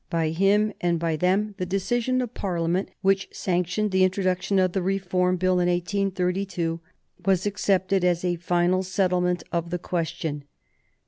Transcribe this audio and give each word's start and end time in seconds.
By 0.09 0.29
him 0.29 0.73
and 0.81 0.97
by 0.99 1.15
them 1.15 1.53
the 1.59 1.65
decision 1.67 2.23
of 2.23 2.33
Parliament, 2.33 2.89
which 3.03 3.27
sanctioned 3.31 3.91
the 3.91 4.03
introduction 4.03 4.57
of 4.57 4.71
the 4.71 4.81
Reform 4.81 5.37
Bill 5.37 5.59
of 5.59 5.67
1832, 5.67 6.79
was 7.23 7.45
accepted 7.45 8.03
as 8.03 8.25
a 8.25 8.35
final 8.37 8.81
settlement 8.81 9.43
of 9.51 9.69
the 9.69 9.77
question. 9.77 10.45